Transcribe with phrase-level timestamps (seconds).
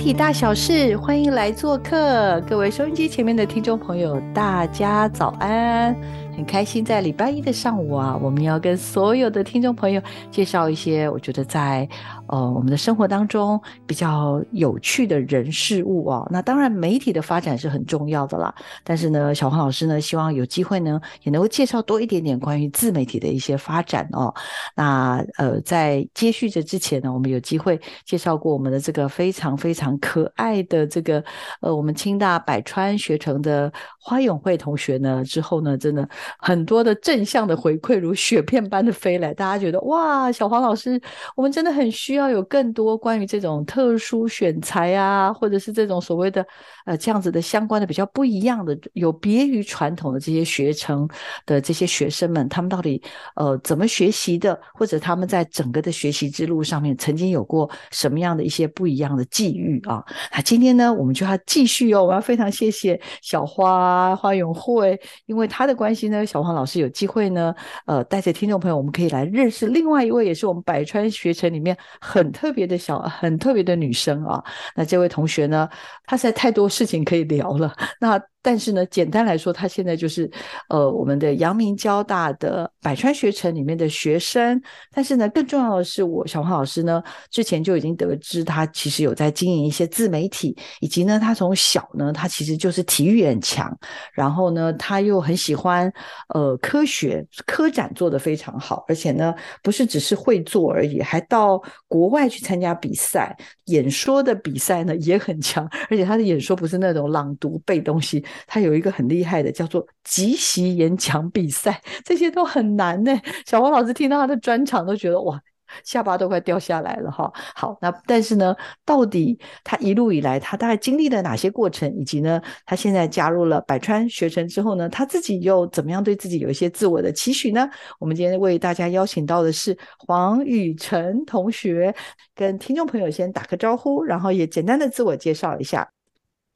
[0.00, 2.40] 体大小事，欢迎来做客。
[2.48, 5.94] 各位收音机前面的听众朋友，大家早安！
[6.34, 10.00] 很开心在礼拜一的上午啊，我们要跟所有的听众朋友
[10.30, 11.86] 介绍一些我觉得在
[12.30, 16.26] 呃我们的生活当中比较有趣的人事物啊。
[16.30, 24.34] 那当然媒体的发展是很重要的啦，但是呢，小黄老师呢希望有机会呢也能够介绍多一点点关于自媒体的一些发展哦。
[24.74, 31.22] 那呃在接续着之前呢，我们有机会介绍过我们的这个非常非常可爱的这个
[31.60, 36.00] 呃我们清大百川学城的花永慧同学呢之后呢，真的。
[36.38, 41.00] 很多的正向的回馈如雪片般的飞来，大家觉得哇，小黄老师，
[41.36, 46.46] 我们真的很需要要有更多关于这种特殊选材啊，或者是这种所谓的
[46.84, 51.08] 呃这样子的相关的比较不一样的、有别于传统的这些学程
[51.46, 53.02] 的这些学生们，他们到底
[53.36, 60.04] 呃怎么学习的，或者他们在整个的学习之路上面曾经有过什么样的一些不一样的际遇啊？
[60.34, 66.10] 那今天呢，我们就要继续哦，我要非常谢谢小花花永会，因为他的关系。
[66.10, 67.54] 呢，小黄老师有机会呢，
[67.86, 71.76] 呃，带着听众朋友，我们可以来认识另外一位，也是我们百川学城里面
[72.10, 74.42] 很特别的小、很特别的女生啊。
[74.74, 75.68] 那这位同学呢，
[76.06, 77.72] 她实在太多事情可以聊了。
[78.00, 80.30] 那但是呢，简单来说，他现在就是
[80.68, 84.60] 呃我们的阳明交大的百川学城里面的学生。
[84.92, 93.76] 但是呢，更重要的是，我小黄老师呢之前就已经得知，他其实有在经营一些自媒体，以及呢，他从小呢，他其实就是体育很强，
[94.14, 95.92] 然后呢，他又很喜欢
[96.34, 103.36] 呃科学科展做得非常好，而且呢，不是只是会做而已，还到国外去参加比赛，
[103.66, 108.24] 演说的比赛呢也很强，而且他的演说不是那种朗读背东西。
[108.46, 113.16] 他有一个很厉害的，叫做即席演讲比赛，这些都很难呢。
[113.46, 115.40] 小王老师听到他的专场都觉得哇，
[115.84, 117.30] 下巴都快掉下来了哈。
[117.54, 118.54] 好，那但是呢，
[118.84, 127.68] 到底他一路以来他大概经历了哪些过程，以及呢，他现在加入了百川学成之后呢，他自己又怎么样对自己有一些自我的期许呢？
[128.00, 131.94] 我们今天为大家邀请到的是黄雨辰同学，
[132.34, 135.88] 跟听众朋友先打个招呼，然后也简单的自我介绍一下。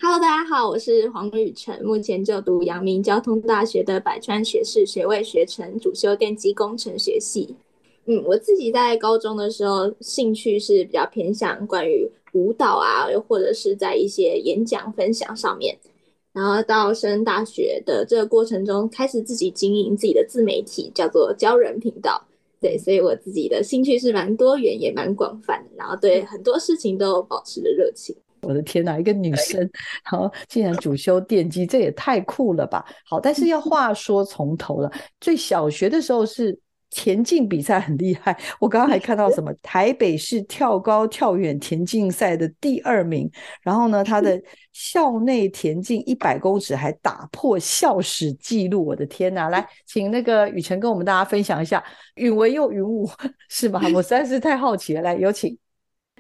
[0.07, 7.57] Hello，大家好，我是黄雨辰，目前就读阳明交通大学的百川学士学位学程，主修电机工程学系。
[8.05, 15.75] 嗯，我自己在高中的时候兴趣是比较偏向关于舞蹈啊，又或者是在一些演讲分享上面。
[16.35, 22.23] 然后到升大学的这个过程中，开始自己经营自己的自媒体，叫做教人频道。
[22.61, 28.15] 对，所以我自己的兴趣是蛮多元，也蛮广泛的，然后对很多事情都保持着热情。
[28.45, 29.61] 我的天哪，一个女生，
[30.11, 32.85] 然后竟然主修电机，这也太酷了吧！
[33.05, 34.91] 好，但是要话说从头了。
[35.21, 36.59] 最小学的时候是
[36.91, 43.29] 田径比赛很厉害，我刚刚还看到什么台北市跳高跳远田径赛的第二名，
[43.63, 44.41] 然后呢，他的
[44.73, 48.85] 校内田径一百公尺还打破校史纪录。
[48.85, 51.83] 我的天哪，来，请那个雨辰跟我们大家分享一下，
[52.15, 53.09] 允文又允武
[53.49, 53.81] 是吧？
[53.95, 55.57] 我实在是太好奇了，来，有请。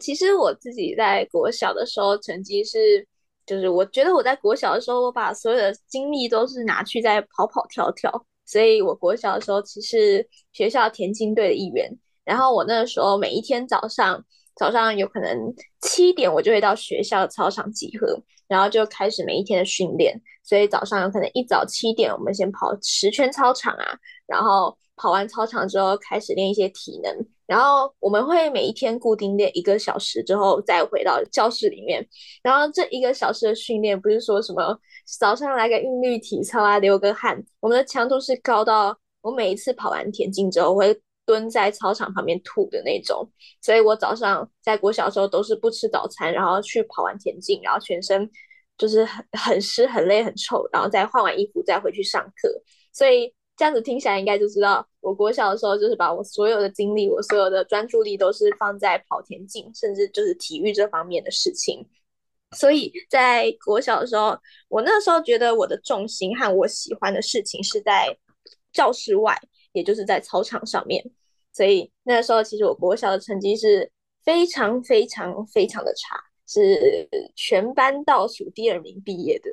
[0.01, 3.07] 其实我自己在国小的时候成绩是，
[3.47, 11.91] 就是我觉得我在国小的时候，我把所有的精力都是拿去在跑跑跳跳，所以我国小的时候其实学校田径队的一员。
[12.25, 14.25] 然后我那个时候每一天早上，
[14.57, 20.21] 早上有可能七点我就会到学校操场集合，然后就开始每一天的训练。
[20.43, 27.27] 所以早上有可能一早七点，我们先跑十圈操场啊，然后跑完操场之后开始练一些体能。
[27.47, 32.07] 然后我们会每一天固定练一个小时，之后再回到教室里面。
[32.43, 34.79] 然后这一个小时的训练，不是说什么
[35.19, 37.45] 早上来个韵律体操啊，流个汗。
[37.61, 43.31] 我们的强度是高到我每一次跑完田径之后，会蹲在操场旁边吐的那种。
[43.61, 48.31] 所以我早上在国小时候都是不吃早餐，然后去跑完田径，然后全身
[48.79, 52.63] 就是很很湿、很累、很臭，然后再换完衣服再回去上课。
[52.93, 53.35] 所以。
[53.57, 61.87] 这样子听起来应该就知道，我国小的时候就是把我所有的精力、我所有的专注力都是放在跑田径，甚至就是体育这方面的事情。
[62.53, 64.37] 所以在国小的时候，
[64.69, 68.17] 我那时候觉得我的重心和我喜欢的事情是在
[68.73, 69.37] 教室外，
[69.73, 71.05] 也就是在操场上面。
[71.53, 73.91] 所以那时候，其实我国小的成绩是
[74.25, 76.17] 非常非常非常的差，
[76.47, 79.51] 是全班倒数第二名毕业的。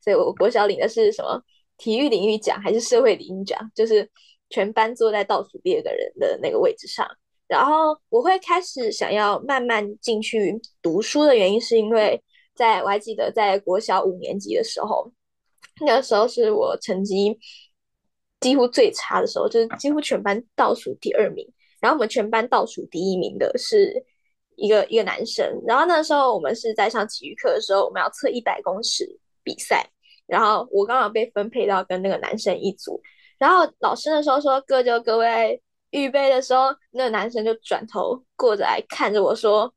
[0.00, 1.42] 所以我国小领的是什么
[1.78, 3.58] 体育领域奖还是社会领域奖？
[3.74, 4.08] 就是
[4.50, 7.06] 全班坐在倒数第二个人的那个位置上。
[7.48, 12.22] 然后我会开始想要慢慢进去读书的原因，是因为
[12.54, 15.12] 在我还记得在国小五年级的时候，
[15.80, 17.38] 那个时候是我成绩
[18.40, 21.46] 几乎最差的时候，就是几乎全班倒数第二名。
[21.80, 24.02] 然后我们全班倒数第一名的是
[24.56, 25.44] 一个一个男生。
[25.66, 29.04] 然后那时候我们是在上体育课的时候，我们要测一百公尺
[29.42, 29.90] 比赛，
[30.32, 32.98] 然后我刚好被分配到跟那个男生一组。
[33.38, 35.62] 然后老师那时候说：“各就各位。”
[35.92, 39.70] 预备的时候，那个男生就转头过来看着我说：“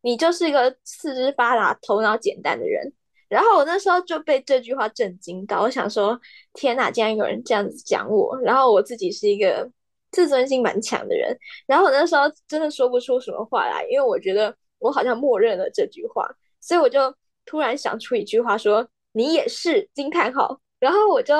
[0.00, 2.90] 你就是一个四肢发达、头脑简单的人。”
[3.28, 6.18] 然后我那时候就被这句话震惊到，我想说
[6.54, 9.70] ：“天哪，竟然有人这样子讲我！”然后我自己是一个
[10.12, 11.36] 自尊心蛮强的人，
[11.66, 16.26] 然后我那时候真的说不出什么话来，因为我觉得我好像默认了这句话，
[16.58, 17.14] 所以我就
[17.44, 21.34] 突然想出一句话说：“你也是惊叹号！”然后我就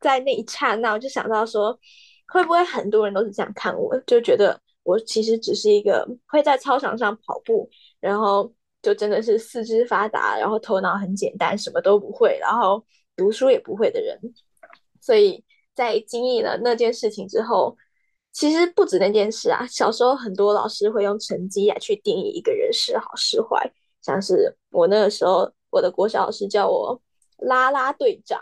[0.00, 1.78] 在那一刹那，我就想到说。
[2.28, 7.70] 会不会很多人都是这样看我，就觉得我其实只是一个会在操场上跑步，
[8.00, 14.18] 然后就真的是四肢发达，然后头脑很简单，什么都不会，然后读书也不会的人。
[15.00, 17.76] 所以在经历了那件事情之后，
[18.32, 19.64] 其实不止那件事啊。
[19.68, 26.98] 小时候很多老师会用成绩来去定义一个人是好是坏，像是我那个时候，我的国小老师叫我
[27.36, 28.40] 拉拉队长。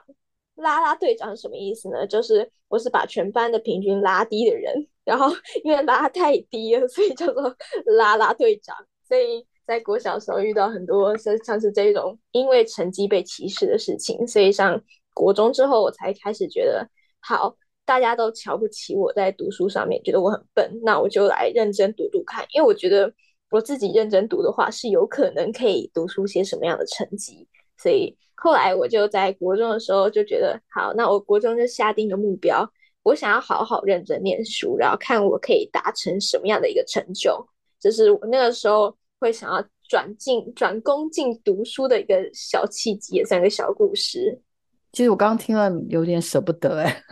[0.54, 2.06] 拉拉队长是什么意思呢？
[2.06, 4.72] 就是我是把全班的平均拉低的人，
[5.04, 5.34] 然后
[5.64, 7.52] 因为拉太低了，所以叫做
[7.96, 8.76] 拉拉队长。
[9.08, 14.80] 所以在国小时候遇到很多像像是这种因为成绩被歧视的事情，所以上
[15.12, 16.88] 国中之后，我才开始觉得
[17.18, 23.12] 好，大家都瞧不起我在读书上面，觉得我很笨，那我就来认真读读看，因为我觉得
[23.54, 27.46] 我自己认真读的话，是有可能可以读出些什么样的成绩，
[27.78, 28.16] 所以。
[28.36, 32.68] 后来我就在国中的时候就觉得，好，那我国中就下定个目标，
[33.04, 37.32] 我想要好好认真念书，然后看我可以达成什么样的一个成就。
[37.80, 44.38] 就是我那个时候会想要转进转攻进读书的一个小契机，也算个小故事。
[44.92, 47.02] 其实我刚刚听了有点舍不得哎，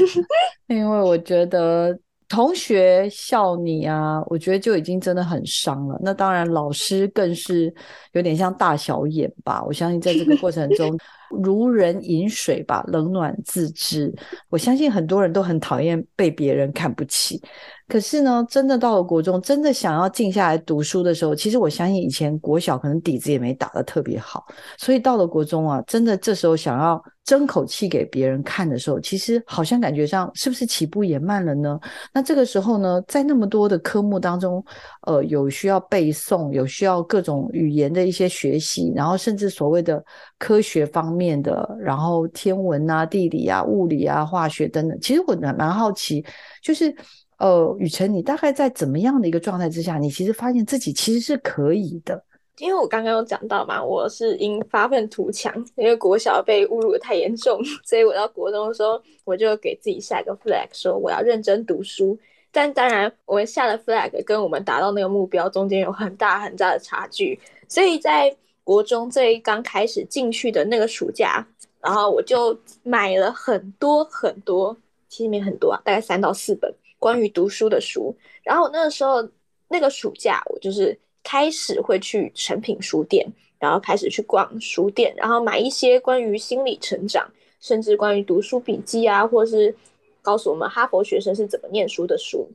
[0.68, 1.98] 因为我觉得。
[2.34, 5.96] 同学笑你啊，我觉得就已经真的很伤了。
[6.02, 7.72] 那当然，老师更是
[8.12, 9.62] 有点像大小眼吧。
[9.64, 10.98] 我相信在这个过程中，
[11.44, 14.12] 如人饮水吧，冷暖自知。
[14.50, 17.40] 我相信很多人都很讨厌被别人看不起。
[17.86, 24.44] 可是呢，真的到了国中，真的想要静下来读书的时候，其实我相信以前国小可能底子也没打得特别好，
[24.78, 31.78] 所以到了国中啊，真的这时候想要争口气给别人看的时候，其实好像感觉上是不是起步也慢了呢？
[32.12, 34.64] 那这个时候呢，在那么多的科目当中，
[35.02, 40.02] 呃，有需要背诵，有需要各种语言的一些学习，然后甚至所谓的
[40.38, 46.24] 科学方面的，然后天文啊、地理啊、物理啊、化学等等，其实我蛮蛮好奇，
[46.62, 46.94] 就是。
[47.38, 52.22] 呃，雨辰，你大概在怎么样的一个状态之下，你其实发现自己其实是可以的？
[52.58, 62.16] 因为我刚刚有讲到嘛，我是因发愤图强，因为国小被侮辱的太严重， 所以我到国中的时候，我就给自己下一个 flag，说我要认真读书。
[62.52, 68.32] 但当然，我们下的 flag 跟我们达到那个目标中间有很大很大的差距，所以在
[68.62, 71.44] 国中最刚开始进去的那个暑假，
[71.80, 74.76] 然后我就买了很多很多，
[75.08, 76.72] 其实没很多啊，大概三到四本。
[77.04, 79.28] 关于读书的书，然后我那个时候
[79.68, 87.30] 那个暑假，我就是开始会去诚品书店，然后开始去逛书店，然后买一些关于心理成长，
[87.60, 89.76] 甚至关于读书笔记啊，或是
[90.22, 92.48] 告诉我们哈佛学生是怎么念书的书。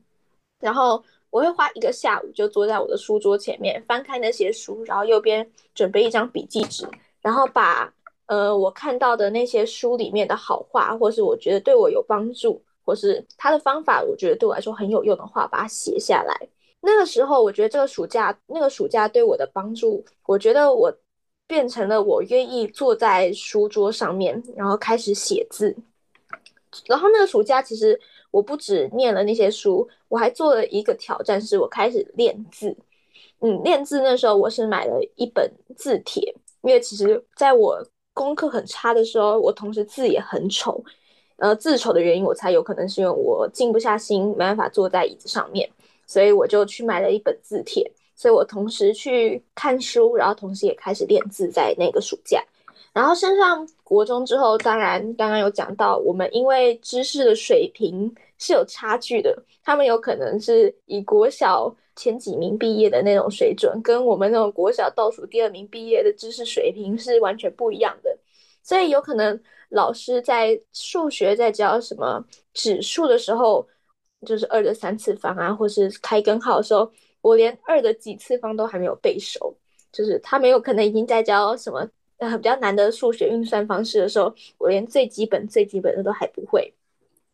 [0.60, 6.88] 然后我会花一个下午，就坐在我的书桌前面，翻开那些书，然后右边准备一张笔记纸，
[7.22, 7.94] 然后把
[8.25, 12.60] 呃我看到的那些书里面的好话，或是我觉得对我有帮助。
[12.89, 16.36] 或是他的方法，我觉得对我来说很有用的话，把它写下来。
[16.81, 20.91] 那个时候，我觉得这个暑假，那个暑假对我的帮助，我觉得我
[21.46, 25.75] 变成了我愿意坐在书桌上面，然后开始写字。
[26.88, 28.00] 然后那个暑假，其实
[28.31, 32.75] 我不止念了那些书，我还做了一个挑战，是我开始练字。
[33.41, 40.84] 嗯，练字那时候我是买了一本字帖，因为其实在我功课很差的时候，我同时字也很丑。
[41.39, 45.69] 呃，字丑的原因，我猜有可能是因为我静不下心，没办法坐在椅子上面，
[46.05, 47.89] 所以我就去买了一本字帖。
[48.15, 52.43] 所以我同时去看书，然后同时也开始练字，在那个暑假。
[52.91, 68.17] 然后升上国中之后，当然刚刚有讲到，我们因为知识的水平是有差距的，他们有可能是以国小前几名毕业的那种水准，跟我们那种国小倒数第二名毕业的知识水平是完全不一样的。
[68.62, 69.39] 所以有可能
[69.70, 72.24] 老师在数学在教什么
[72.54, 73.68] 指数的时候，
[74.26, 79.56] 就是二的三次方啊，或是开根号的时候，我连二的几次方都还没有背熟，
[79.92, 86.74] 就是他没有可能已经在教什么呃比较难的数学运算方式的时候，我连最基本最基本的都还不会。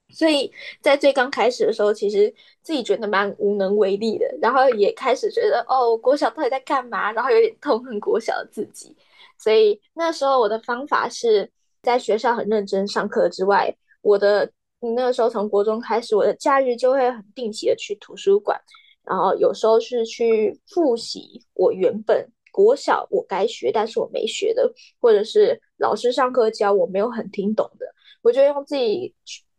[0.10, 0.51] 所以
[0.82, 7.12] 在最刚开始的时候，其实自己觉得蛮无能为力的，然后也开始觉得哦，国小到底在干嘛？
[7.12, 8.96] 然后有点痛恨国小的自己。
[9.39, 11.50] 所以那时候我的方法是
[11.86, 18.60] 在学校很认真上课之外，我的那个时候从国中开始，我的假日就会很定期的去图书馆，
[19.04, 27.86] 然后有时候是去复习我原本国小我该学但是我没学的，或者是老师上课教我没有很听懂的，
[28.22, 29.13] 我就用自己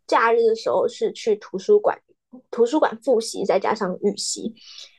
[0.05, 1.97] 假日的时候是去图书馆，
[2.51, 4.53] 图书馆复习再加上预习，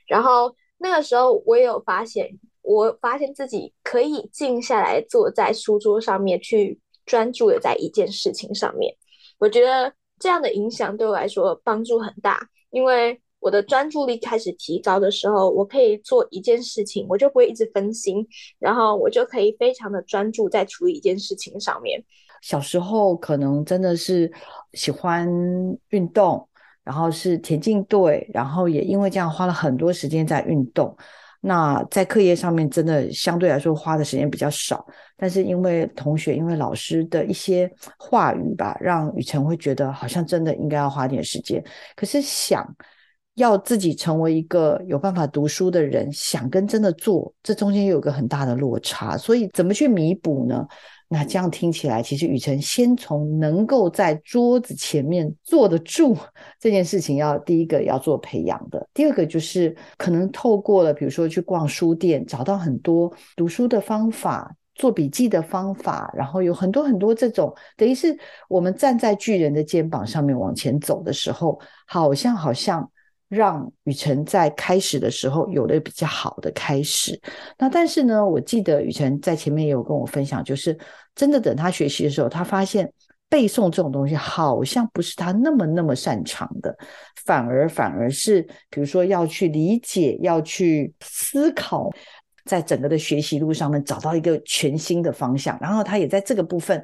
[0.07, 2.39] 然后那个时候我也有发现。
[2.61, 8.95] 我发现自己可以静下来，坐在书桌上面去专注的在一件事情上面。
[9.39, 18.27] 我觉得这样的影响对我来说帮助很大，因为我的专注力开始提高的时候，我可以做一件事情，我就不会一直分心，
[18.59, 22.05] 然后我就可以非常的专注在处理一件事情上面。
[22.43, 24.31] 小时候可能真的是
[24.73, 25.29] 喜欢
[25.91, 26.49] 运动，
[26.83, 30.97] 然后是田径队，然后也因为这样花了很多时间在运动。
[31.41, 34.85] 那在课业上面真的相对来说花的时间比较少，
[35.17, 41.63] 但是因为同学、因为老师的一些话语吧，让雨辰会觉得好像真的应该要花点时间。
[41.95, 42.67] 可是想
[43.35, 50.67] 要自己成为一个有办法读书的人，想跟真的做，这中间有个很大的落差，所以怎么去弥补呢？
[51.11, 56.15] 那这样听起来，其实雨辰先从能够在桌子前面坐得住
[56.61, 58.87] 这件事情，要第一个要做培养的。
[58.93, 68.15] 第二个就是可能透过了，比如说去逛书店，找到很多读书的方法、做笔记的方法，然后有很多很多这种，等于是
[68.47, 72.91] 我们站在巨人的肩膀上面往前走的时候，好像好像。
[73.29, 77.21] 让雨辰在开始的时候有了比较好的开始。
[77.59, 80.77] 那但是呢，我记得雨辰在前面也有跟我分享，就是
[81.15, 82.91] 真的等他学习的时候，他发现
[83.29, 86.75] 背诵这种东西好像不是他那么那么擅长的，
[87.25, 91.91] 反而反而是比如说要去理解、要去思考，
[92.45, 95.59] 在整个的学习路上面找到一个全新的方向。
[95.61, 96.83] 然后他也在这个部分。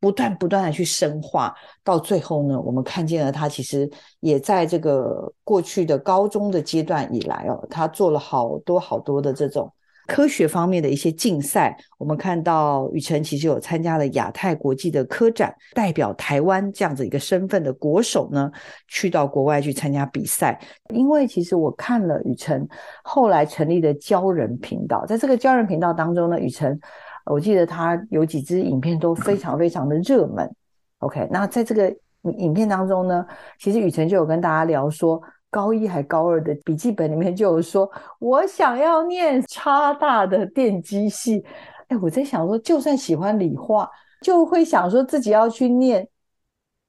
[0.00, 1.54] 不断不断的去深化，
[1.84, 3.88] 到最后呢，我们看见了他其实
[4.20, 9.70] 也在这个过去的高中的阶段以来哦，他做了好多好多的这种
[10.06, 11.76] 科学方面的一些竞赛。
[11.98, 18.50] 我们看到雨辰其实有参加了亚太国际的科展，代表台湾这样子一个身份的国手呢，
[18.88, 20.58] 去到国外去参加比赛。
[20.94, 22.66] 因为其实我看了雨辰
[23.04, 26.80] 后来成立的教人频道，在这个教人频道当中呢，雨辰。
[27.30, 30.48] 我记得他有几支影片都非常非常的热门。
[30.98, 31.94] OK，那在这个
[32.38, 33.24] 影片当中呢，
[33.58, 41.44] 其实雨辰就有跟大家聊说，高一还高二的笔记本里面就有说，我想要念差大的电机系。
[41.88, 43.88] 哎，我在想说，就算喜欢理化，
[44.22, 46.06] 就会想说自己要去念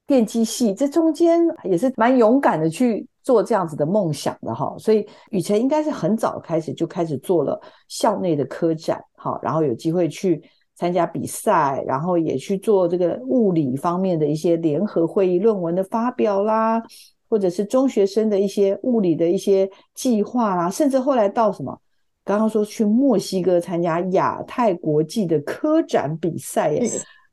[0.05, 3.07] 电机系，这中间也是蛮勇敢的去。
[3.23, 10.41] 做这样子的梦想的哈，所以雨辰应该是很早开始就开始做了校内的科展，哈，然后有机会去
[10.75, 16.81] 参加比赛，然后也去做这个物理方面的一些联合会议论文的发表啦，
[17.29, 21.79] 或者是中学生的一些物理的一些计划啦，甚至后来到什么，
[22.25, 26.89] 刚刚说去墨西哥参加亚太国际的科展比赛耶。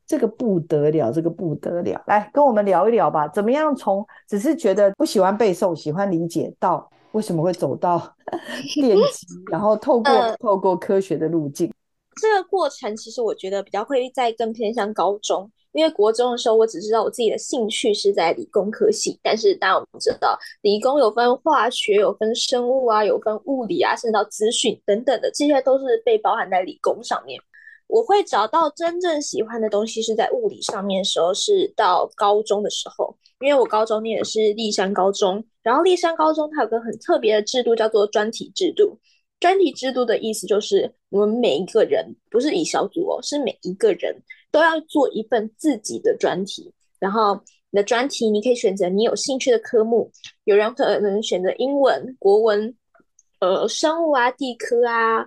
[0.09, 2.03] 这个不得了，这个不得了！
[2.07, 7.99] 来跟我们聊一聊吧，怎么样从只是觉得不喜欢背诵，喜欢理解，到为什么会走到
[8.75, 11.71] 电机，然后透过透过科学的路径，
[12.21, 27.39] 这个过程其实我觉得比较会在更偏向高中，因为国中的时候我只知道我自己的兴趣是在理工科系，但是当然我们知道理工有分化学，有分生物啊，有分物理啊，甚至到资讯等等的，这些都是被包含在理工上面。
[27.89, 38.97] 我会找到真正喜欢的东西是在物理上面的时候，是到高中的时候，因为我高中念的是立山高中，然后立山高中它有个很特别的制度，叫做专题制度。
[39.41, 44.15] 专题制度的意思就是我们每一个人不是以小组哦，是每一个人
[44.51, 47.41] 都要做一份自己的专题，然后
[47.71, 50.11] 你的专题你可以选择你有兴趣的科目，
[50.45, 52.75] 有人可能选择英文、国文、
[53.39, 55.27] 呃生物啊、地科啊。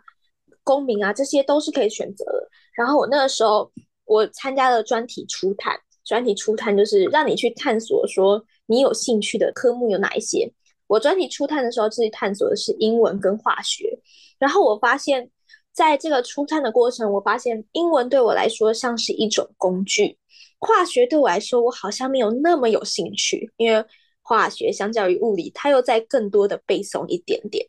[0.63, 2.49] 公民啊，这些都是可以选择的。
[2.73, 3.71] 然后我那个时候，
[4.05, 10.51] 我参加了专题初探，专题初探就是让你去探索说你有兴趣的科目有哪一些。
[10.87, 13.97] 我专题初探的时候，自己探索的是英文跟化学，
[14.37, 15.29] 然后我发现，
[15.73, 20.17] 在这个初探的过程，我发现英文对我来说像是一种工具，
[20.59, 23.85] 化学对我来说，我好像没有那么有兴趣，因为
[24.21, 27.65] 化学相较于物理，它又在更多的背诵一点点。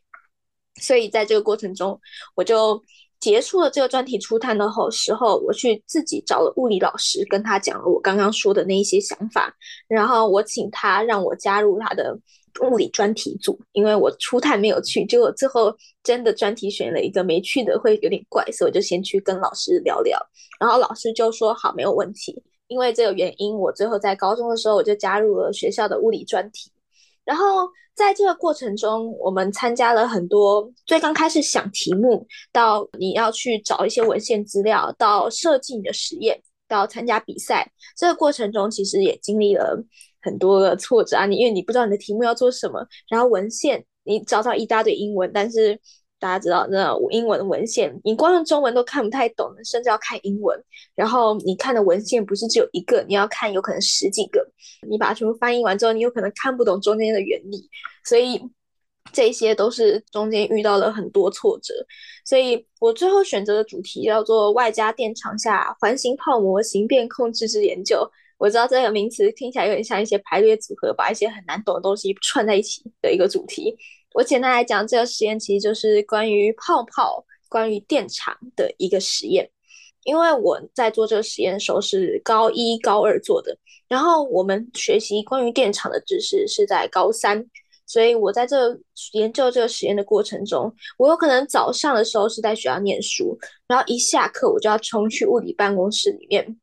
[0.81, 1.99] 所以在这个过程中，
[2.35, 2.83] 我就
[3.19, 9.55] 结束了这个专题初探的后时候，我去自己找了物理老师，跟他讲了我刚刚说的那一些想法，
[9.87, 12.17] 然后我请他让我加入他的
[12.61, 20.19] 物理专题组，因为我初探没有去，结果最后真的专题选了一个没去的，会有点怪，所以我就先去跟老师聊聊，
[20.59, 22.43] 然后老师就说好，没有问题。
[22.67, 26.71] 因为这个原因，我最后在高中的时候我就加入了学校的物理专题，
[27.25, 27.45] 然后。
[27.95, 37.71] 在这个过程中，我们参加了很多，最刚开始想题目，到你要去找一些文献资料，到设计你的实验，到参加比赛。
[37.95, 39.79] 这个过程中，其实也经历了
[40.23, 41.27] 很多的挫折啊！
[41.27, 45.79] 你因为你不知道你的题目要做什么，然后文献你找到一大堆英文，但是。
[46.23, 50.57] 大家知道，那英文的文献，你光用中文都看不太懂，甚至要看英文。
[50.95, 54.41] 然后你看的文献不是只有一个，你要看有可能十几个。
[54.89, 57.69] 你把它全部翻译完之后，你有可能看不懂中间的原理。
[58.05, 58.41] 所以
[59.11, 61.73] 这些都是中间遇到了很多挫折。
[62.23, 68.09] 所以我最后选择的主题叫做“外加电场下环形泡膜形变控制之研究”。
[68.39, 73.75] 我知道这个名词听起来有点像一些排列组合，把一些很难懂的东西串在一起的一个主题。
[74.13, 79.49] 我简单来讲，这个实验其实就是关于泡泡、关于电场的一个实验。
[80.03, 87.43] 因为我在做这个实验的时候是高一、高二做的，然后我们学习关于电场的知识是在高三，
[87.87, 88.77] 所以我在这
[89.13, 96.59] 研究这个实验的过程中，我有可能早上的时候是在学校念书，然后一下课我就要冲去物理办公室里面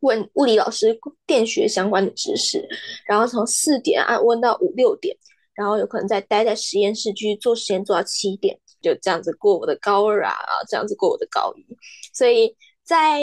[0.00, 2.62] 问物理老师电学相关的知识，
[3.06, 5.16] 然后从四点啊问到五六点。
[5.56, 10.36] 然后有可能再待在实验室去做实验做到七点，就这样子过我的高二啊，
[10.68, 11.64] 这样子过我的高一。
[12.12, 13.22] 所以在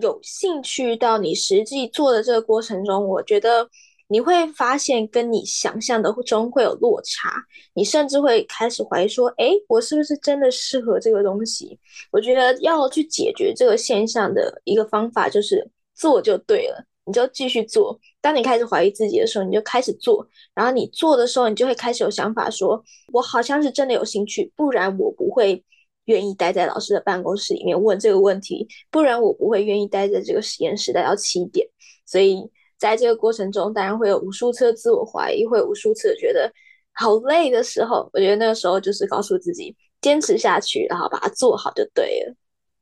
[0.00, 3.68] 有兴趣到你实际做的这个过程中，我觉得
[4.08, 7.30] 你会发现跟你想象的中会有落差，
[7.74, 11.78] 你甚至会开始怀疑说，哎，我是不是真的适合这个东西？
[12.10, 16.84] 我觉得要去解决这个现象的一个方法就是做就对了。
[17.10, 17.98] 你就继续做。
[18.20, 20.24] 当你开始怀疑自己的时候，你就开始做。
[20.54, 22.80] 然后你做的时候，你就会开始有想法，说
[23.12, 25.64] 我好像是真的有兴趣，不然我不会
[26.04, 31.66] 愿意待在老师的办公室里面问这个问题，不然我不会愿意待在这个实验室待到七点。
[32.06, 36.52] 所以在这个过程中，当然会有无数次自我怀疑，会无数次觉得
[36.92, 38.08] 好累的时候。
[38.12, 42.34] 我觉得那个时候就是告诉自己坚持下去，然后把它做好就对了。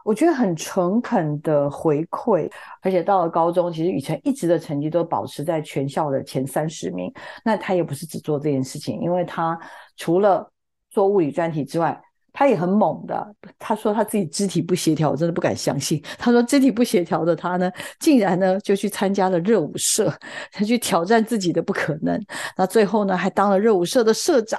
[0.09, 7.12] 我觉得很诚恳的回馈，而且到了高中，其实雨辰一直的成绩都保持在全校的前三十名。
[7.44, 9.59] 那他也不是只做这件事情，因为他
[9.99, 10.51] 除了
[10.88, 12.01] 做物理专题之外，
[12.33, 13.35] 他也很猛的。
[13.59, 16.03] 他说他自己肢体不协调，我真的不敢相信。
[16.18, 20.11] 他说肢体不协调的他呢，竟然呢就去参加了热舞社，
[20.51, 22.18] 他去挑战自己的不可能。
[22.57, 24.59] 那最后呢，还当了热舞社的社长，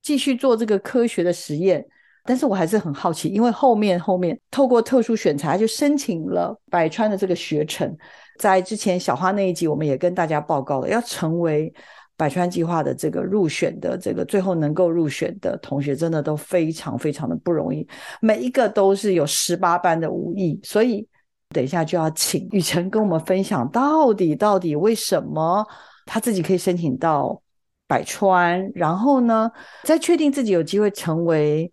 [0.00, 1.84] 继续做这个科学的实验。
[2.26, 7.94] 但是我还是很好奇，因为后面后面透过特殊选材就申请了百川的这个学程，
[8.38, 11.70] 在之前小花那一集，我们也跟大家报告了，要成为
[12.16, 17.86] 百川计划的这个入选的这个最后能够入选的同学，真的都非常非常的不容易，
[18.22, 21.06] 每一个都是有十八般的武艺，所以
[21.50, 25.62] 等一下就要请雨辰跟我们分享，到底到底为什么
[26.06, 27.38] 他自己可以申请到
[27.86, 29.50] 百川，然后呢，
[29.82, 31.70] 在确定自己有机会成为。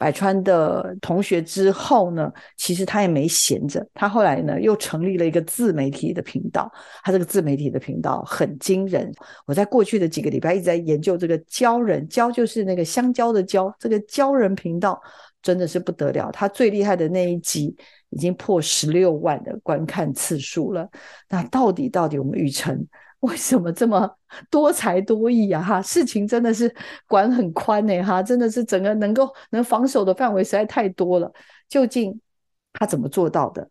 [0.00, 6.72] 百川的同学之后呢，其实他也没闲着，他后来呢又成立了一个自媒体的频道。
[7.04, 9.12] 他这个自媒体的频道很惊人。
[9.46, 14.98] 我在过去的几个礼拜一直在研究这个教人教，就是那个香蕉的教，这个教人频道
[15.42, 16.30] 真的是不得了。
[16.32, 17.76] 他最厉害的那一集
[18.08, 20.88] 已经破十六万的观看次数了。
[21.28, 22.88] 那到底到底我们雨辰？
[23.28, 24.10] 为什么这么
[24.50, 25.60] 多才多艺啊？
[25.60, 26.74] 哈，事情真的是
[27.06, 31.30] 管很宽呢，哈，真的是整个能够能防守的范围实在太多了。
[31.68, 32.18] 究竟
[32.72, 33.68] 他怎么做到的？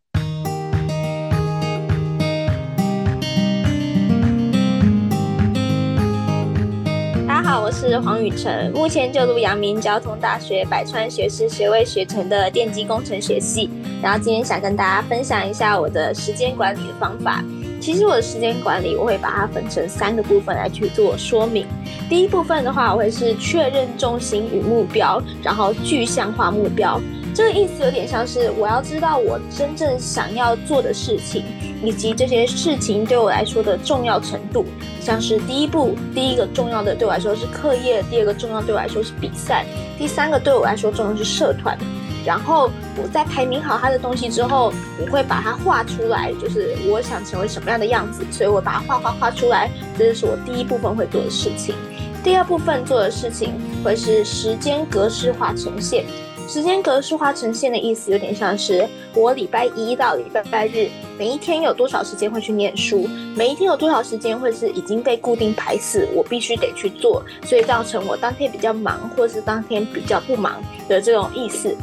[7.27, 13.67] 大家好，我是黄雨辰，目前就读阳明交通大学百川学士学位学程的电机工程学系。
[13.99, 17.43] 然后今天想跟大家分享一下我的时间管理的方法。
[17.79, 21.65] 其实我的时间管理，我会把它分成三个部分来去做说明。
[22.09, 27.01] 第一部分的话，我会是确认重心与目标，然后具象化目标。
[27.33, 31.45] 这个意思有点像是我要知道我真正想要做的事情，
[31.83, 34.65] 以及这些事情对我来说的重要程度。
[34.99, 39.63] 像是第一步，第一个重要的对我来说是课业；第二个重要对我来说是比赛；
[39.97, 41.77] 第三个对我来说重要是社团。
[42.25, 42.69] 然后
[43.01, 51.73] 我在排名好他的东西之后，我会把它画出来，就是我想成为什么样的样子，所以我把它画画画出来，这就是我第一部分会做的事情。
[52.21, 56.03] 第二部分做的事情会是时间格式化呈现。
[56.49, 71.77] 时间格式化呈现的意思有点像是我礼拜一到礼拜日每一天有多少时间会去念书，每一天有多少时间会是已经被固定排死，我必须得去做，所以造成我当天比较忙，或是当天比较不忙的这种意思。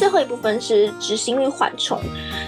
[0.00, 2.00] 最后一部分是执行力缓冲，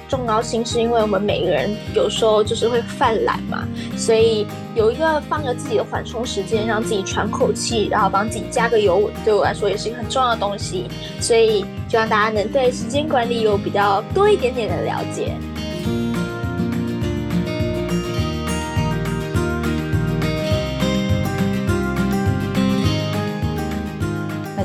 [0.09, 10.89] 重要性是因为我们每个人有时候就是会犯懒嘛，所以有一个放着自己的缓冲时间，让自己喘口气，然后帮自己加个油，对我来说也是一个很重要的东西。
[11.21, 15.37] 所以希望大家能对时间管理有比较多一点点的了解。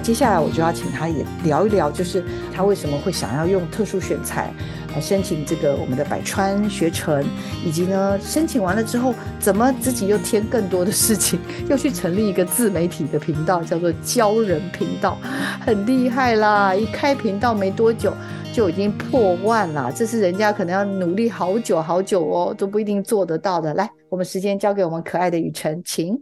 [0.07, 4.53] 接下来我就要请他也聊一聊，就是他为什么会想要用特殊选材
[4.93, 7.25] 来申请这个我们的百川学程，
[7.65, 11.37] 以及呢申请完了之后，怎么自己又添更多的事情，
[11.69, 15.17] 又去成立一个自媒体的频道，叫做教人频道，
[15.59, 16.73] 很厉害啦！
[16.73, 18.13] 一开频道没多久
[18.53, 23.73] 就已经破万啦，这是人家可能要努力好久好久哦，都不一定做得到的。
[23.73, 26.17] 来，我们时间交给我们可爱的雨辰，请。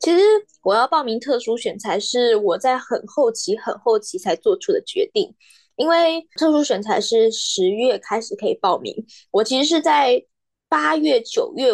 [0.00, 0.22] 其实
[0.62, 5.34] 我要报名特殊选材是我在很后期、很后期才做出的决定，
[5.76, 8.94] 因为特殊选材是十月开始可以报名，
[9.30, 10.22] 我其实是在
[10.68, 11.70] 八月、九月，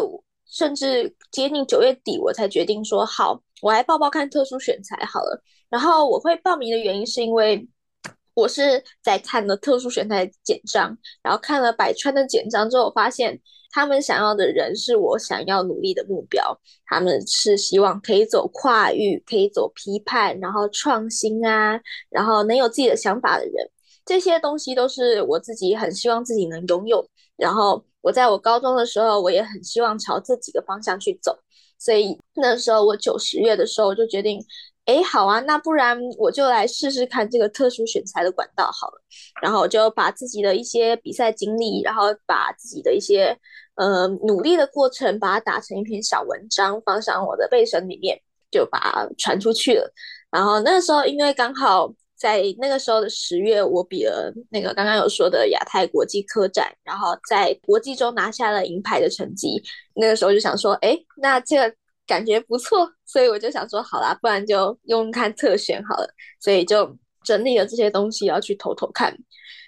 [0.47, 5.43] 甚至接近九月底，我才决定说好，我来报报看特殊选材好了。
[5.69, 7.69] 然后我会报名的原因是因为
[8.35, 13.41] 我是在看了特殊选材简章，然后看了百川的简章之后，发现。
[13.71, 23.71] 他们想要的人是我想要努力的目标，他们是希望可以走跨域，可以走批判，然后创新啊，然后能有自己的想法的人，
[24.05, 27.09] 这些东西都是我自己很希望自己能拥有。
[27.37, 31.39] 然后我在我高中的时候，我也很希望朝这几个方向去走，
[31.79, 34.45] 所以那时候我九十月的时候就决定。
[34.87, 39.01] 哎，好啊，那不然我就来试试看这个特殊选材的管道好了。
[39.41, 43.37] 然后我就把自己的一些比赛经历，然后把自己的一些
[43.77, 49.93] 呃努力的过程，把它打成一篇小文章，放上我的备审里面，就把它传出去了。
[50.29, 59.63] 然后那个时候，因为刚好在那个时候的十月，我比了那个刚刚有说的亚太国际科展，然后在国际中拿下了银牌的成绩。
[59.95, 61.77] 那个时候就想说，哎，那这个。
[62.11, 66.09] 感觉不错，所以我就想说，好啦，不然就用看特选好了。
[66.41, 69.17] 所以就整理了这些东西，要去偷偷看。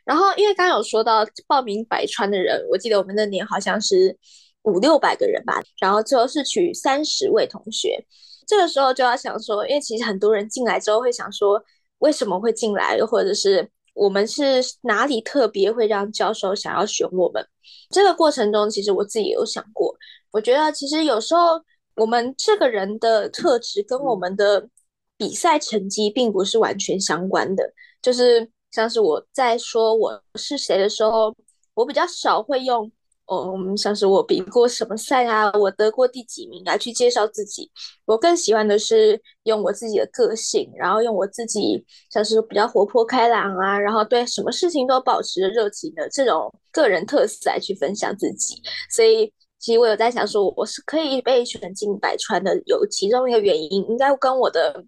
[0.05, 4.19] 然后因为刚有说到报名百川的人，我记得我们那年好像是
[4.63, 5.63] 五六百个人吧。
[5.79, 8.05] 然后最后是取三十位同学。
[8.45, 11.63] 这个时候就要想说，因为其实很多人进来之后会想说，
[11.99, 17.47] 为什么会进来，或者是我们是哪里特别会让教授想要选我们？
[17.91, 19.95] 这个过程中，其实我自己也有想过，
[20.33, 21.63] 我觉得其实有时候。
[21.97, 24.69] 我们这个人的特质跟我们的
[25.17, 31.35] 比赛成绩并不是完全相关的，就是像是我在说我是谁的时候，
[31.75, 32.91] 我比较少会用，
[33.27, 37.71] 嗯，像是我比过什么赛啊，我得过第几名来去介绍自己。
[38.05, 49.33] 我更喜欢的是用我自己的个性，然后用我自己像是比较活泼开朗啊，然后对什么事情都保持着热情的这种个人特色来去分享自己，所以。
[49.63, 54.85] 其实我有在想，说我是可以被选进百川的，有其中一个原因，应该跟我的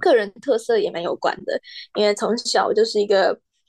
[0.00, 1.60] 个人特色也蛮有关的。
[1.94, 3.28] 因为从小我就是一个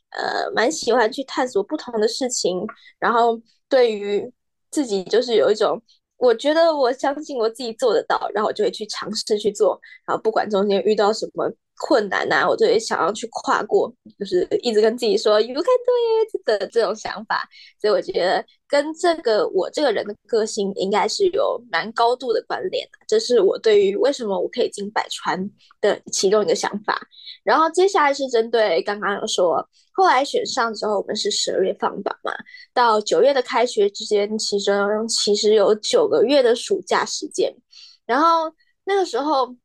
[0.10, 2.66] 呃蛮喜欢去探索不同的事情，
[2.98, 4.34] 然后对于
[4.72, 5.80] 自己就是有一种，
[6.18, 11.54] 我觉得我相信我自己做得到，然后我就会去尝试去做，然后不管中间遇到什么。
[11.80, 15.92] 困难呐，我就也想要去跨过，就是一直跟自己说 “you can do
[16.28, 17.48] it” 的这种想法，
[17.80, 23.00] 所以我觉得跟这个我这个人的个性应该是有蛮高度的关联的。
[23.08, 27.00] 这是我对于为什么我可以进百川的其中一个想法。
[27.44, 32.34] 然后接下来是针对刚刚有说，后来选上之后，我们是十二月放榜嘛，
[32.74, 37.56] 到九月的开学之间，其中其实有九个月的暑假时间，
[38.06, 39.56] 然后那个时候。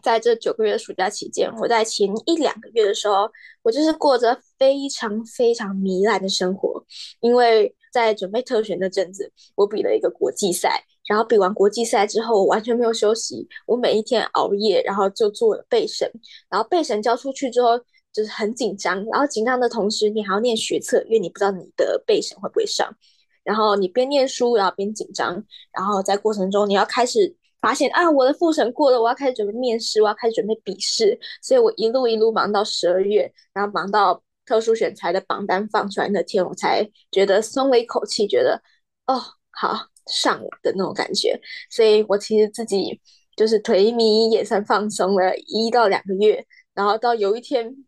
[0.00, 3.30] 在这九个月的暑假期间，我在前一两个月的时候，
[3.62, 6.82] 我就是过着非常非常糜烂的生活。
[7.20, 16.10] 因为在准备特选那阵子，我比了一个国际赛，然后比完国际赛之后，我完全没有休息，我每一天熬夜，然后就做了备审，
[16.48, 17.78] 然后备审交出去之后，
[18.12, 22.92] 就是很紧张，然后紧张的同时，你还要念学测，因为你不知道你的备审会不会上。
[23.44, 31.18] 然后你边念书，然后边紧张，然后在过程中你要开始发现啊，我的复审过了，我要开始准备面试，我要开始准备笔试。
[31.40, 38.60] 所以我一路一路忙到十二月，然后忙到特殊选材的榜单放出来那天，我才觉得松了一口气，觉得
[39.06, 39.18] 哦，
[39.52, 41.40] 好上了的那种感觉。
[41.70, 43.00] 所以我其实自己
[43.36, 46.44] 就是颓靡也算放松了一到两个月，
[46.74, 47.86] 然后到有一天。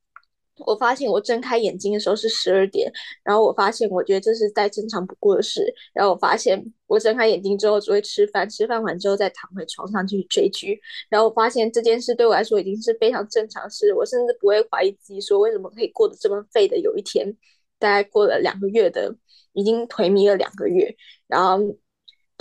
[0.67, 2.91] 我发现我睁开眼睛的时候是十二点，
[3.23, 5.65] 然后我发现我觉得这是再正常不过的事。
[5.93, 10.81] 然后我发现我睁开眼睛之后只会吃饭，吃饭完之后再躺回床上去追剧。
[11.09, 16.79] 然后我发现这件事对我来说已经是非常正常事，我甚至不会怀疑自己说为什么可以过得这么废的。
[16.79, 17.37] 有一天，
[17.79, 19.15] 大概过了两个月的，
[19.53, 21.77] 已经颓靡了两个月，然后。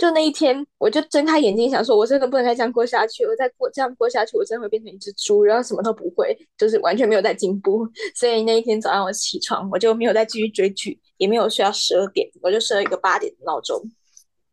[0.04, 3.24] 就那一天，我就睁开眼睛想说，我真的不能再这样过下去。
[3.24, 7.88] 我再过这样过下去，我真的会变成一只猪，然后什么都不会，就是完全没有在进步。
[8.14, 13.80] 所以那一天早上我起床，我就没有再继续追剧，也没有睡到十二点，我就设了一个八点的闹钟。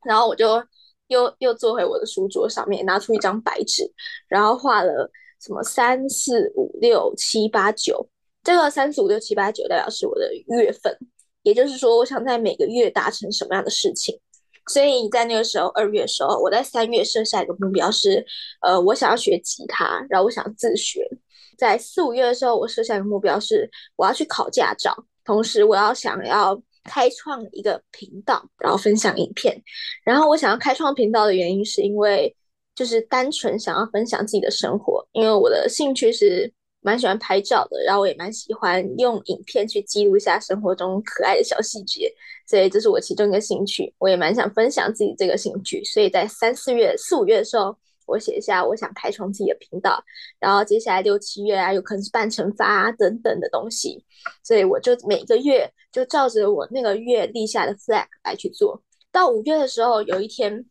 [0.05, 0.63] 然后我就
[1.07, 3.83] 又又坐回我的书桌上面，拿出一张白纸，
[4.29, 5.11] 然后画了
[5.41, 8.07] 什么三四五六七八九。
[8.41, 10.97] 这个三四五六七八九代表是我的月份，
[11.43, 14.17] 也就是说，我想在每个月达成什么样的事情。
[14.67, 18.25] 所以在那个时候，二月的时候，我在三月设下一个目标是，
[18.61, 21.07] 呃，我想要学吉他，然后我想自学。
[21.57, 29.61] 在四五月的时候，我设下一个目标是，我要去考驾照，同时我要想要开创一个频道，然后分享影片。
[30.03, 32.35] 然后我想要开创频道的原因，是因为
[32.75, 36.53] 就是单纯想要分享自己的生活，因为我的兴趣是。
[36.81, 42.11] 蛮喜欢拍照的，然后我也蛮喜欢用影片去记录一下生活中可爱的小细节，
[42.47, 43.93] 所以这是我其中一个兴趣。
[43.99, 50.03] 我也蛮想分享自己这个兴趣，所以在三四月、四五月的时候，我写下我想开创自己的频道，
[50.39, 54.03] 然后接下来六七月啊，有可能是半程发啊等等的东西，
[54.43, 58.81] 所以我就每个月就照着我那个月立下的 flag 来去做。
[59.11, 60.65] 到五月的时候，有一天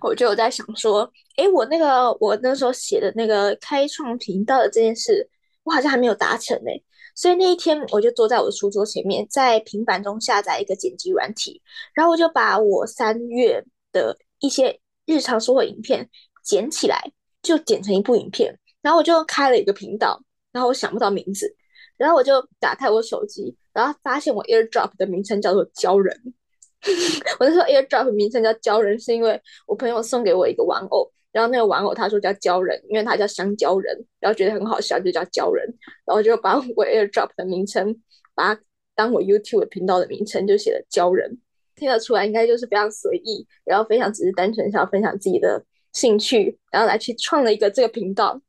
[0.00, 5.28] 我就在想说，诶，我那个我那时候写的那个开创频道的这件事。
[5.64, 6.70] 我好像还没有达成呢，
[7.14, 11.60] 所以那一天我就坐在我的书桌前面，在平板中下载一个剪辑软体，
[11.94, 16.08] 然后我就把我三月的一些日常生活影片
[16.42, 20.22] 剪起来，就剪成一部影片，然后我就开了一个频道，
[20.52, 21.56] 然后我想不到名字，
[21.96, 26.34] 然后我就打开我手机，然后发现我 AirDrop 的名称叫做鲛人，
[27.40, 31.10] 我那时候 AirDrop 名称叫鲛人，是因为我朋友送给我一个玩偶。
[31.34, 35.66] 然后那个玩偶他说叫鲛人，因为他叫香蕉人，然后觉得很好笑，就叫鲛人。
[36.06, 38.00] 然后就把我 AirDrop 的名称，
[38.36, 38.60] 把它
[38.94, 41.40] 当我 YouTube 频道的名称，就写了鲛人。
[41.74, 45.60] 听得出来，应该就是非常随意，然后非常只是单纯想要分享自己的
[45.92, 48.40] 兴趣，然后来去创了一个这个频道。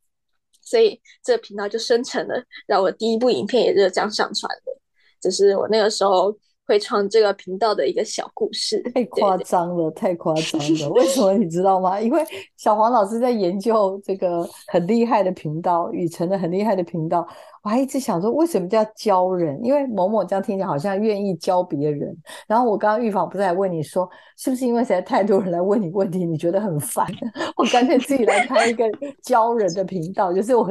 [0.62, 4.72] 所以这个频道就生成了，然后我第一部影片也就是这样上传的，
[5.20, 6.38] 就是我那个时候。
[6.68, 10.90] 会创这个频道的一个小故事，太夸张了，太夸张了。
[10.96, 12.00] 为什么你知道吗？
[12.02, 12.24] 因为
[12.58, 17.28] 小黄老师在研究这个很厉害的频道，雨辰的很厉害的频道。
[17.64, 19.60] 我还一直想说，为什么叫教人？
[19.64, 22.16] 因为某某这样听起来好像愿意教别人。
[22.48, 27.06] 然后我刚刚预防不是还问你说，是不是因为实在太多人来问你问题，你觉得很烦？
[27.58, 28.86] 我干脆自己来开一个
[29.24, 30.70] 教人的频道，就是我。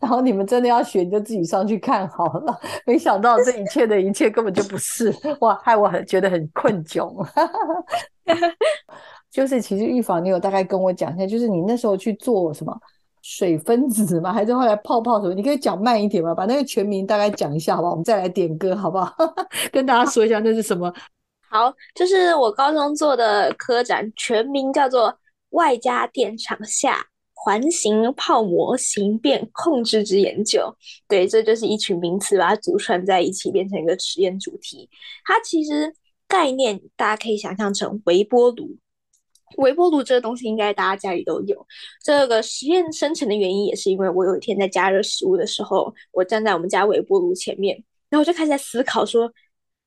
[0.00, 2.60] 然后你们真的要学，就自己上去看好了。
[2.86, 7.12] 没想到这一切的一切根本就不是哇，害我很觉得很困窘。
[9.30, 12.74] 就是其实预防，你有大概跟我讲一下，就是你那时候去做什么
[13.22, 14.32] 水分子吗？
[14.32, 15.34] 还是后来泡泡什么？
[15.34, 16.34] 你可以讲慢一点吗？
[16.34, 17.92] 把那个全名大概讲一下好不好？
[17.92, 19.14] 我们再来点歌好不好？
[19.70, 20.92] 跟大家说一下那是什么？
[21.50, 25.14] 好，就是我高中做的科展，全名叫做
[25.50, 27.06] 外加电场下。
[27.38, 30.74] 环形泡模形变控制之研究，
[31.06, 34.88] 对，这就是一群名词，把它组串在一起，变成一个实验主题。
[35.22, 35.94] 它其实
[36.26, 38.76] 概念大家可以想象成微波炉。
[39.58, 41.64] 微波炉这个东西，应该大家家里都有。
[42.02, 47.76] 这个实验生成的原因，也是因为我有一天在加热食物的时候，我站在我们家微波炉前面，
[48.08, 49.30] 然后我就开始在思考说。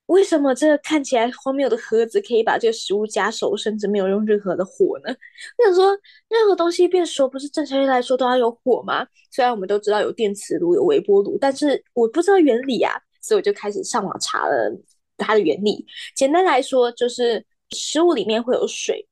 [0.09, 5.15] 为什么这个看起来荒谬的盒子可以把这个食物加熟，甚至没有用任何的火呢？
[5.57, 5.95] 我想说，
[6.27, 9.05] 任何东西变熟不是正常人来说都要有火吗？
[9.29, 12.91] 虽然我们都知道有电磁炉、有微波炉，但是我不知道原理啊，
[13.21, 14.71] 所以我就开始上网查了
[15.15, 15.85] 它的原理。
[16.15, 19.07] 简单来说，就是食物里面会有水，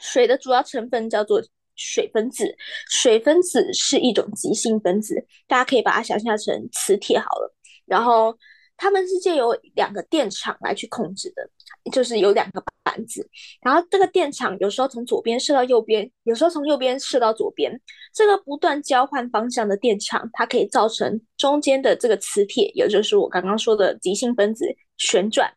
[0.00, 1.42] 水的主要成分叫做
[1.74, 2.56] 水分子，
[2.88, 7.52] 水分子是一种极性分子，大家可以把它想象成磁铁好了，
[7.84, 8.32] 然后。
[8.80, 11.46] 他们是借由两个电场来去控制的，
[11.92, 13.28] 就是有两个板子，
[13.60, 17.78] 然后这个电场有时候从左边射到右边，有时候从右边射到左边。
[18.14, 24.64] 这个不断交换方向的电场，它可以造成中间的这个磁铁，也就是我刚刚说的极性分子
[24.96, 25.52] 旋转。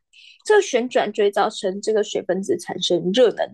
[0.46, 3.48] 这个旋转就会造成这个水分子产生热能，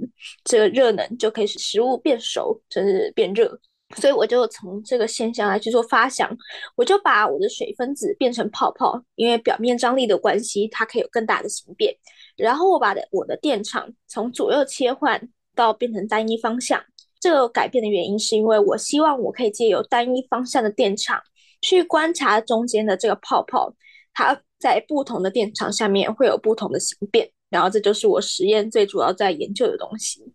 [0.46, 3.60] 这个热能就可以使食物变熟，甚至变热。
[3.96, 6.30] 所以我就从这个现象来去做发想，
[6.76, 11.96] 我就把我的水分子变成泡泡，因为表面张力的关系，它可以有更大的形变。
[12.38, 16.82] 然后我把的我的电场从左右切换到变成单一方向。
[17.20, 21.22] 这个改变的原因是因为我希望我可以借由单一方向的电场
[21.62, 23.74] 去观察中间的这个泡泡，
[24.14, 27.30] 它在不同的电场下面会有不同的形变。
[27.50, 30.32] 然后这就是我实验最主要在研究的东西。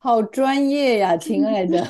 [0.00, 1.84] 好专业呀，亲爱的。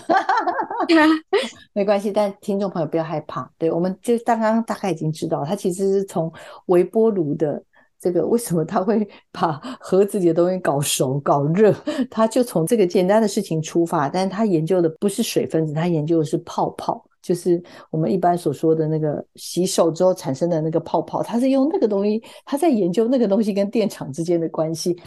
[1.75, 3.51] 没关系，但听众朋友不要害怕。
[3.59, 6.33] 对，我们就刚刚大概已经知道，它其实是从
[6.67, 7.63] 微波炉的
[8.01, 11.75] 这个为什么他会 把盒子里的东西搞熟、搞热，
[12.11, 14.09] 他就从这个简单的事情出发。
[14.09, 21.23] 但是他研究的不是水分子，他研究的是泡泡，就是我们一般所说的那个洗手之后产生的那个泡泡。
[21.23, 24.99] 他是用那个东西，他在研究那个东西跟电场之间的关系。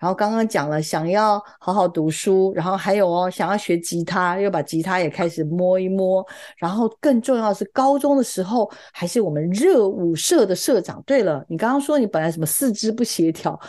[0.00, 6.26] 然后刚刚讲了，想要好好读书，然后还有哦，想要学吉他，又把吉他也开始摸一摸。
[6.56, 11.02] 然后更重要的是，高中的时候还是我们热舞社的社长。
[11.06, 13.60] 对了，你刚刚说你本来什么四肢不协调。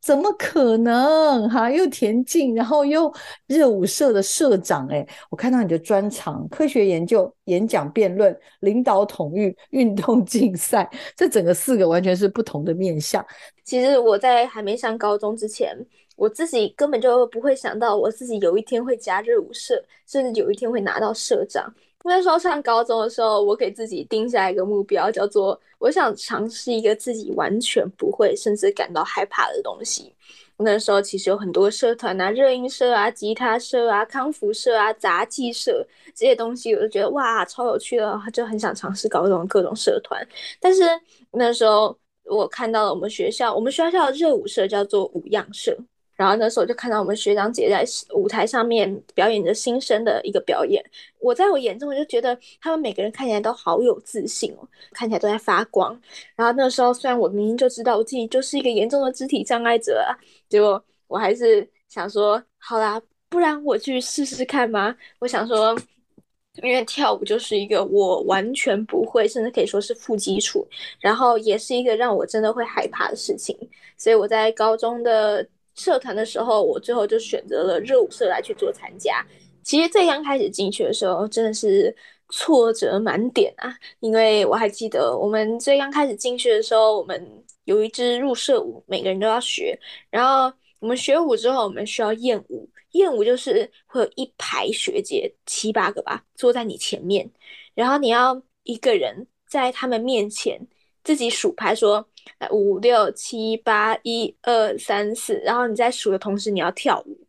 [0.00, 1.70] 怎么可能哈？
[1.70, 3.12] 又田径，然后又
[3.46, 13.24] 热舞社的社长，哎，我看到你的专长，科学研究、演讲、辩论、领导统御、运动竞赛，这整个四个完全是不同的面相。
[13.62, 15.76] 其实我在还没上高中之前，
[16.16, 21.72] 我自己根本就不会想到我自己有一天会加热舞社，甚至有一天会拿到社长。
[22.02, 30.14] 那时候上高中的时候，我给自己定下一个目标，叫做我想尝试一个自己完全不会，甚至感到害怕的东西。
[30.56, 40.26] 那时候其实有很多社团啊，热音社啊、吉他社啊、康复社啊、杂技社这些东西，我就觉得哇，超有趣的，就很想尝试搞这种各种社团。
[40.60, 40.82] 但是
[41.32, 45.76] 那时候我看到了我们学校，我们学校的热舞社叫做舞样社。
[46.20, 47.82] 然后那时候就看到我们学长姐在
[48.14, 50.84] 舞台上面表演着新生的一个表演，
[51.18, 55.98] 我在我眼中我就觉得他们每个人看起来都好有自信哦，看起来都在发光。
[56.36, 60.12] 然后那时候虽然我明明就知道我自己就是一个严重的肢体障碍者啊，
[60.46, 64.94] 结果我还是想说，好啦，不然我去试试看嘛。
[65.20, 65.74] 我想说，
[66.62, 70.68] 因为跳舞就是一个我完全不会，甚至可以说是负基础，
[71.00, 73.56] 然后也是一个让我真的会害怕的事情，
[73.96, 75.48] 所以我在高中的。
[75.80, 79.24] 社团的时候，我最后就选择了热舞社来去做参加。
[79.62, 81.94] 其实最刚开始进去的时候，真的是
[82.28, 83.74] 挫折满点啊！
[84.00, 87.26] 因为我还记得我们最刚开始进去的时候，我们
[87.64, 89.78] 有一支入社舞，每个人都要学。
[90.10, 92.68] 然后我们学舞之后，我们需要验舞。
[92.92, 97.30] 验舞就是会有一排学姐，七八个吧，坐在你前面，
[97.74, 100.60] 然后你要一个人在他们面前
[101.04, 102.06] 自己数拍说。
[102.50, 107.26] 五六七八一二三四，然后你在数的同时，你要跳舞。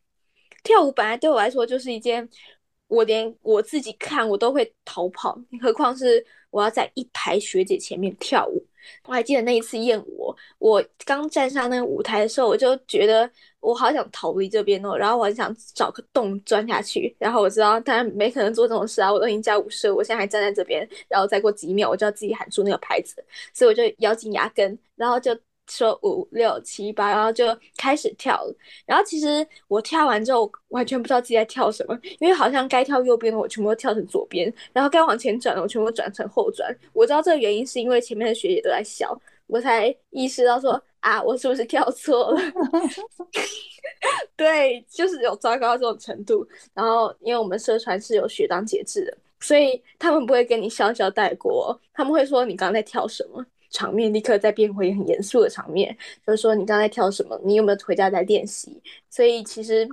[0.63, 2.27] 跳舞本来对我来说就是一件，
[2.87, 8.65] 我连我自己看我都会逃跑，何况是我要在一排学姐前面跳舞。
[9.05, 13.29] 我还记得那一次验舞，我刚站上那个舞台的时候，我就觉得
[13.61, 17.15] 我好想逃离这边哦，然后我很想找个洞钻下去。
[17.17, 25.37] 然后我知道，当然没可能做这种事啊，我都已经加五十，我现在还站在这边，然后再过几秒，我就要自己喊出那个牌子，所以我就咬紧牙根，然后就。
[25.67, 27.45] 说五六七八，然后就
[27.77, 28.45] 开始跳。
[28.85, 36.75] 然后其实我跳完之后，完全不知道自己在跳什么，因为好像该跳右边的我全部都跳成左边，然后该往前转的我全部转成后转。
[36.91, 42.41] 我知道这个原因是因为前面的学姐都在笑，我才意识到说啊，我是不是跳错了？
[44.35, 46.47] 对，就是有糟糕到这种程度。
[46.73, 53.45] 然后因为我们社团是有学长节制的，所以他们不会跟你笑笑带过，他们会说你刚刚在跳什么。
[53.73, 57.39] 场面立刻再变回很严肃的场面，就是说你刚才跳什么？
[57.41, 58.81] 你有没有回家在练习？
[59.09, 59.87] 所以其实，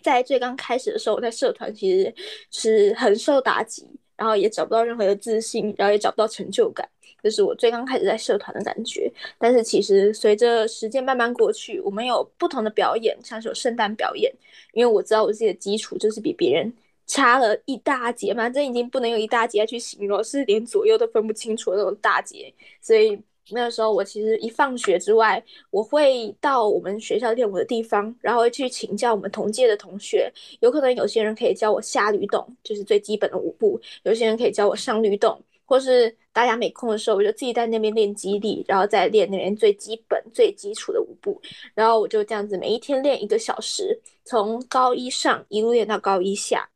[0.00, 2.14] 在最刚开始的时候，我在社团其实
[2.52, 6.88] 是很受打击，然后也找不到任何的自信，然后也找不到成就感，
[7.22, 9.12] 这是我最刚开始在社团的感觉。
[9.38, 14.32] 但是其实随着时间慢慢过去，我们有不同的表演，像是有圣诞表演，
[14.72, 16.72] 因为我知道我自己的基础就是比别人。
[17.06, 22.54] 差了一大截嘛，这已经不能用一大截去形容，是连左右都分不清楚的那种大截。
[22.80, 30.32] 所以那个时候，我其实一放学之外，我会到我们学校练舞的地方，然后去请教我们同届的同学。
[30.60, 35.36] 有可能有些人可以教我下律动，就是最基本的舞步；有些人可以教我上律动。
[35.64, 41.40] 或是大家没空的时候，我就自己在那边练肌力，然后再练那边最基本、最基础的舞步，
[41.74, 46.68] 然后我就这样子每一天练一个小时，从高一上一路练到高一下。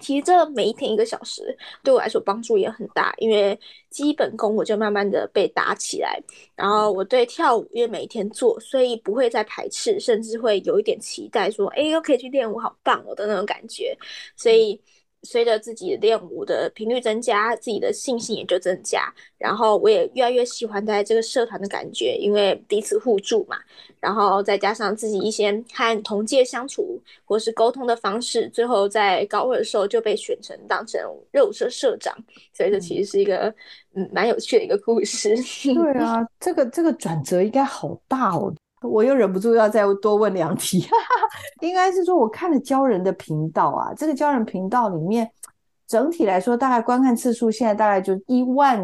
[0.00, 1.54] 其实这每一天一个小时
[1.84, 3.58] 对我来说帮助也很大，因为
[3.90, 6.18] 基本功我就慢慢的被打起来，
[6.56, 13.94] 然后我对跳舞因为每一天做，所以不会再排斥，甚至会有一点期待，说哎又可以去练舞，好棒哦的那种感觉，
[14.36, 14.80] 所以。
[15.22, 19.12] 随着自己练舞的频率增加，自己的信心也就增加。
[19.36, 23.56] 然后我也越来越喜欢在这个社团的感觉，因为彼此互助嘛。
[24.00, 31.00] 然后再加上自己一些和同届相处或是沟通的方式，最后在高二的时候就被选成当成
[31.30, 32.14] 热舞社社长。
[32.54, 33.54] 所以这其实是一个
[33.94, 35.36] 嗯蛮有趣的一个故事。
[35.74, 38.52] 对啊， 这个这个转折应该好大哦。
[38.82, 40.82] 我又忍不住要再多问两题，
[41.60, 45.30] 应该是说我看了教人的频道啊，这个教人频道里面
[45.86, 48.82] 整体来说大概观看次数现在大概就一万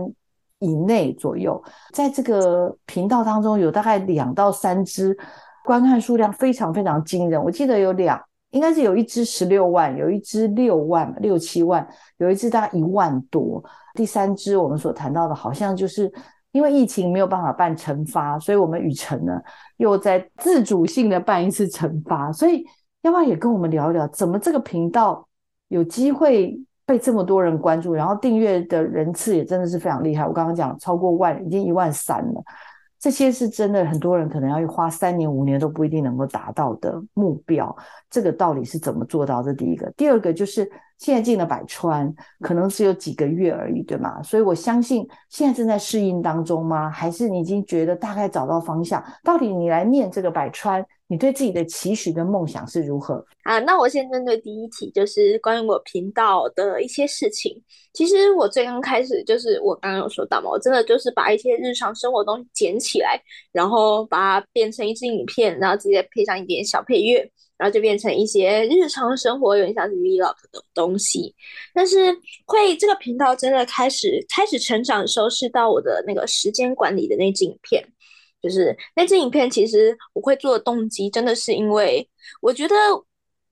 [0.59, 1.63] 以内左右，
[1.95, 5.17] 在这个频道当中有大概两到三支
[5.65, 8.21] 观看数量非常非常惊人，我记得有两，
[8.51, 11.87] 应该是有一支十六万，有一支六万六七万，
[12.19, 16.13] 有一支大概一万多，第三支我们所谈到的好像就是。
[16.57, 19.39] 因为疫情没有办法办惩罚，所以我们雨辰呢
[19.77, 22.33] 又在自主性的办一次惩罚。
[22.33, 22.65] 所以
[23.03, 25.29] 要不要也跟我们聊一聊，怎么这个频道
[25.69, 30.27] 有机会被这么多人关注，然后订阅的人次也真的是非常厉害。
[30.27, 32.43] 我刚刚讲超过万，已经一万三了。
[32.99, 37.75] 这些是真的，很多人可能要花三年五年都不一定能够达到的目标。
[38.11, 39.43] 这个到底是怎么做到？
[39.43, 40.69] 这第一个，第二个就是
[40.99, 44.23] 现在进了百川，可能只有几个月而已，对吗？
[44.23, 46.91] 所以我相信现在正在适应当中吗？
[46.91, 49.03] 还是你已经觉得大概找到方向？
[49.23, 50.85] 到底你来念这个百川？
[51.09, 53.61] 你对自己的期许跟梦想是如何啊？
[53.61, 57.63] 那我先针对第一题，就是关于我频道的一些事情。
[57.93, 63.21] 其实我最刚开始就是我刚刚有说到嘛，我真的就是把一些日常生活东西捡起来，
[63.53, 67.19] 然后把它变成一支影片，然后直接配上一点小配乐，
[67.57, 71.33] 然后就变成一些日常生活有点像是 vlog 的东西。
[71.73, 72.13] 但是
[72.47, 77.83] 会这个频道真的开始开始成长的时候，是到我的那个时间管理的那支影片。
[78.43, 82.09] 就是那支影片，其实我会做的动机，真的是因为
[82.41, 82.75] 我觉得，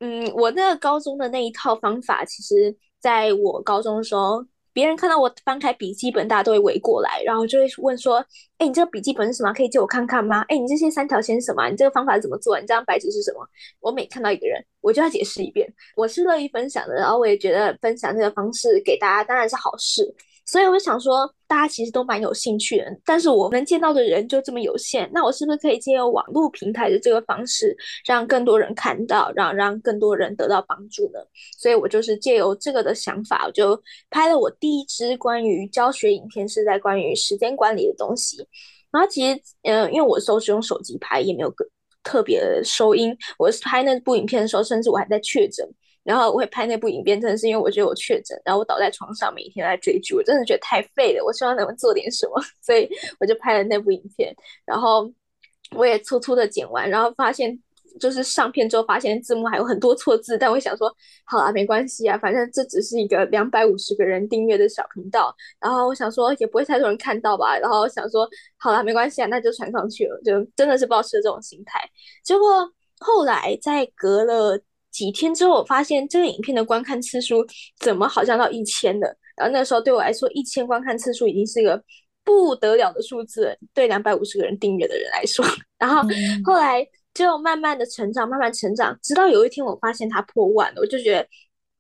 [0.01, 8.25] 嗯，我那个高中的那一套方法，其实在我高中的时候，别人看到我翻开笔记本，大家都会围过来，然后就会问说
[8.59, 9.53] ：“哎，你这个笔记本是什么？
[9.53, 10.43] 可以借我看看吗？
[10.49, 11.69] 哎，你这些三条线是什么？
[11.69, 12.57] 你这个方法怎么做？
[12.59, 13.47] 你这张白纸是什么？”
[13.81, 15.73] 我每看到一个人，我就要解释一遍。
[15.97, 20.15] 我是乐意分享的，然后我也觉得分享这个方式给大家当然是好事。
[20.47, 27.75] 所以我想说，大家其实都蛮有兴趣的，但是我能见到的人就这么有限，那我是不是可以借由网络平台的这个方式，
[28.07, 31.19] 让更多人看到，让让更多人得到帮助呢？
[31.59, 33.81] 所以我就是借由这个的想法，我就
[34.11, 38.47] 拍了我第一支关于教学影片，是在关于时间管理的东西。
[38.93, 41.67] 然后其实，嗯，因为我都是用手机拍，也没有个
[42.03, 43.17] 特别收音。
[43.39, 45.67] 我拍那部影片的时候，甚至我还在确诊。
[46.05, 51.25] 然后我会拍那部影片，真的是因为我觉得我确诊，然后我倒在床上，每一天在追剧，我真的觉得太废了。
[51.25, 52.89] 我希望能够做点什么， 所以
[53.19, 54.33] 我就拍了那部影片。
[54.67, 55.11] 然后
[55.75, 57.59] 我也粗粗的剪完，然后发现
[57.99, 60.95] 就是上片之后发现字幕还有很多错字，但我想说，
[61.25, 65.35] 好啦，没关系啊，反正这只是一个两百五十个人订阅的小频道。
[65.59, 67.57] 然后我想说也不会太多人看到吧。
[67.59, 68.29] 然后想说，
[68.59, 71.81] 好啦，没关系啊，那就传上去了，就真的是保持这种心态。
[72.23, 74.61] 结果后来在隔了。
[74.95, 77.45] 几天之后，我发现这个影片的观看次数
[77.81, 79.19] 怎么好像到一千了？
[79.37, 81.83] 然后那时候对我来说，一千观看次数已经是一个
[82.23, 85.45] 不得了的数字，对两百五十个人订阅的人来说。
[85.77, 86.01] 然后
[86.45, 91.27] 后来就慢慢的成长，慢慢成长，直到有一天我发现它破万了，我就觉得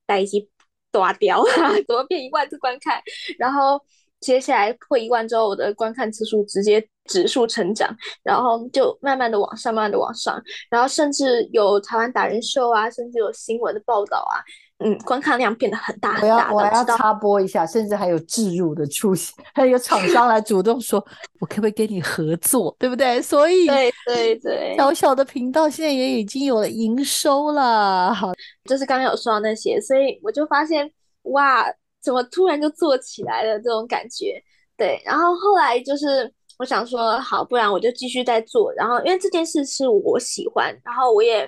[0.05, 0.51] 待机
[0.91, 1.43] 断掉，
[1.87, 3.01] 怎么变一万次观看？
[3.39, 3.81] 然后。
[4.21, 7.89] 接下来破一万之后，我的观看次数直接指数成长，
[8.23, 10.41] 然后就慢慢的往上，慢慢的往上，
[10.71, 14.41] 然后甚至有台湾达人秀啊，甚至有新闻的报道啊，
[14.85, 16.53] 嗯，观看量变得很大很大。
[16.53, 21.05] 我要我要插播一下，甚至还有置入的出现， 还有厂商来主动说，
[21.41, 23.21] 我可不可以跟你合作，对不对？
[23.21, 28.15] 所以对对对，小小的频道现在也已经有了营收了。
[28.15, 28.33] 好，
[28.69, 30.91] 就是刚刚有说到那些，所以我就发现
[31.23, 31.67] 哇。
[32.05, 34.35] 怎么突然就做起来了这种感觉？
[34.77, 36.31] 对，然后后来就是
[36.65, 38.73] 我想说，好，不然我就继续在做。
[38.73, 41.47] 然后因为这件事是我喜欢，然后我也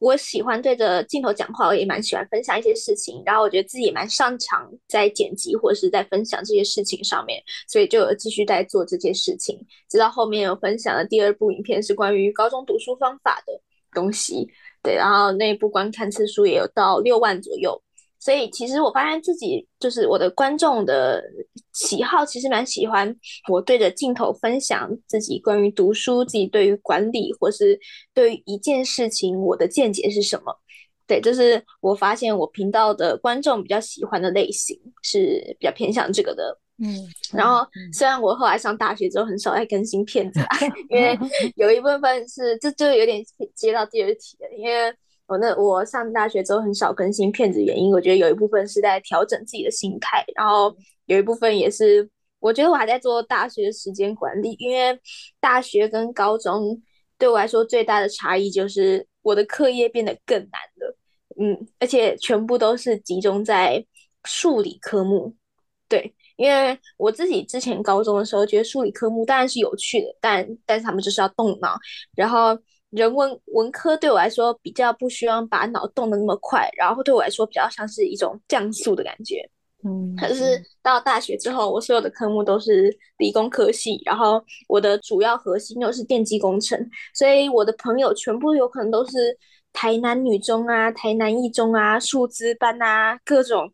[0.00, 3.22] 我喜欢对着镜头讲话，我也蛮喜欢分享一些事情。
[3.24, 9.56] 然后我觉得自己也蛮擅长在剪辑或者是在分享这些事情上面，所以就继续在做这件事情。
[9.88, 13.52] 直到后面有分享的第二部影片是关于高中读书方法的
[13.94, 14.48] 东西，
[14.82, 17.80] 对，然后那一部观看次数也有到六万左右。
[18.20, 21.20] 所以其实我发现自己就是我的观众的
[21.72, 23.12] 喜好，其实蛮喜欢
[23.50, 27.80] 我对着镜头分享自己关于读书、自己对于管理或是
[28.12, 30.54] 对于一件事情我的见解是什么。
[31.06, 36.56] 对，就是我发现我频道的观众比较喜欢的类型是比较偏向这个的。
[36.82, 36.94] 嗯，
[37.32, 40.40] 然后虽然我后来上大学之后很少爱更新片子，
[40.88, 41.18] 因为
[41.56, 43.22] 有一部分是这就有点
[43.54, 44.94] 接到第二题了，因为
[45.30, 50.76] 我那我上大学之后很少更新片子，原因我觉得有一部分是在调整自己的心态，然后
[51.06, 52.10] 有一部分也是
[52.40, 54.98] 我觉得我还在做大学时间管理，因为
[55.38, 56.82] 大学跟高中
[57.16, 60.96] 对我来说最大的差异就是我的课业变得更难了，
[61.40, 63.86] 嗯，而且全部都是集中在
[64.24, 65.36] 数理科目，
[65.88, 66.12] 对。
[66.36, 71.76] 因为我自己之前高中的时候，觉得数理科目当然是有趣的，但但是他们就是要动脑。
[72.16, 72.58] 然后
[72.90, 79.48] 人文文科对我来说比较不需要把脑动得那么快，然后对我来说比较像是一种降速的感觉。
[79.82, 86.78] 嗯，可是到大学之后，我所有的科目都是理工科系，然后我的主要核心又是电机工程，
[87.14, 89.38] 所以我的朋友全部有可能都是
[89.72, 93.72] 台南女中啊、台南一中啊、数资班啊各种。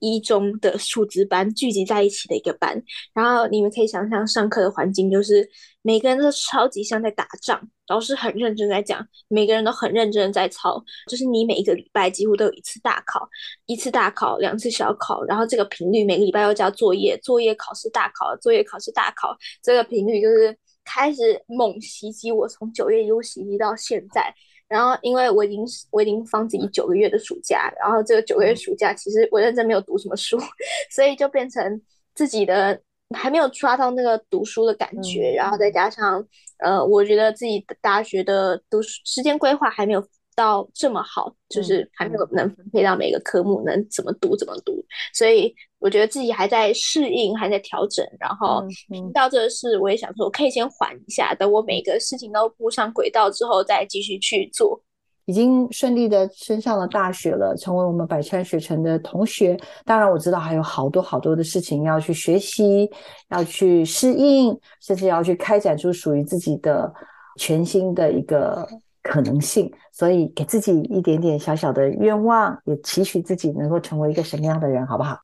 [0.00, 2.82] 一中的数字班聚集在一起的一个班，
[3.12, 5.48] 然后你们可以想象上课的环境就是
[5.82, 13.28] 每个人都超级像在打仗，老师很认真在讲，每个人都很认真的在抄，就是你每一个礼拜几乎都有一次大考，
[13.66, 24.34] 一次大考，两次小考，然后这个频率每个礼拜要交作业，作业考试大考，作业考试大考，这个频率就是开始猛袭击我，从九月一路袭击到现在。
[24.70, 30.38] 然后，因为我已经我已经放自己九个月的暑假，然后这个九个月暑假，其实我认真没有读什么书，
[30.90, 31.82] 所以就变成
[32.14, 32.80] 自己的
[33.14, 36.24] 还没有抓到那个读书的感觉，然后再加上
[36.58, 40.02] 呃，我觉得自己的大学的读书时间规划还没有。
[40.36, 48.06] 到这么好，就是还没有能分配到每个科目能怎么读怎么读，所以我觉得自己还在适应，还在调整。
[48.20, 54.80] 然后听到这个事，我也想说，我可以先缓一下，等我每个事情都步上轨道之后，再继续去做。
[55.24, 59.58] 已经顺利的升上了大学了，成为我们百川学城的同学。
[59.84, 62.90] 当然，我知道还有好多好多的事情要去学习，
[63.30, 66.92] 要去适应，甚至要去开展出属于自己的
[67.38, 68.68] 全新的一个。
[69.02, 75.18] 可能性，所以给自己一点点小小的愿望，也期许自己能够成为一个什么样的人，好不好？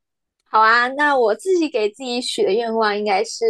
[0.48, 3.44] 好啊，那我自己给自己许的愿望应该是，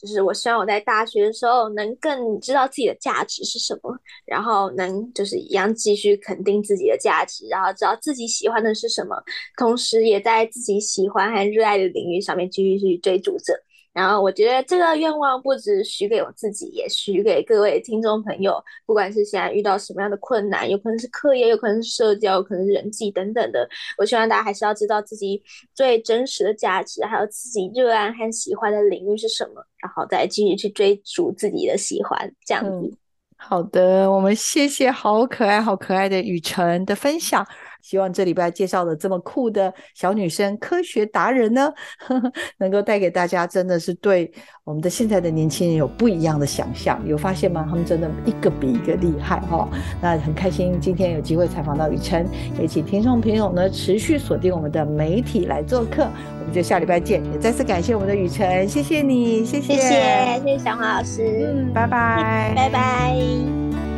[0.00, 3.92] 就是我希望我在大学的时候能更知道自己的价值是什么，
[4.24, 9.16] 然后能就是一样继续肯定自己的价值，然后知道自己喜欢的是什么，
[9.58, 13.52] 同时也在自己喜欢和热爱的领域上面继续去追逐着。
[13.96, 18.62] 然后我觉得这个愿望不止许给我自己，也许给各位听众朋友。
[18.84, 23.66] 不管是现在遇到什么样的困难，有可能是课业，有可能是社交，有可能是人际等等的，
[23.96, 25.42] 我希望大家还是要知道自己
[25.74, 32.94] 最真实的价值，还有自己热爱和喜欢的领域是什么，然后再继续去追逐自己的喜欢，这样子。
[33.38, 37.46] 好的，我们谢谢好可爱、好可爱的雨辰的分享。
[37.86, 41.72] 希望这礼拜介绍的这么酷的小女生科学达人呢，
[42.58, 44.28] 能够带给大家真的是对
[44.64, 47.00] 我们的现在的年轻人有不一样的想象。
[47.06, 47.64] 有发现吗？
[47.68, 49.68] 他们真的一个比一个厉害哈。
[50.02, 52.26] 那很开心今天有机会采访到雨辰，
[52.58, 56.08] 也请听众朋友呢持续锁定我们的媒体来做客。
[56.40, 63.95] 我们就下礼拜见，也再次感谢我们的雨辰，谢谢你，谢谢，谢谢，谢谢小黄老师，嗯，拜拜，拜拜。